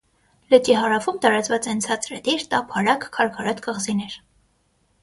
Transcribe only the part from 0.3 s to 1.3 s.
Լճի հարավում